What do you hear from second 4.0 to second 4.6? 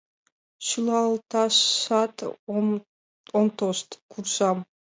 куржам.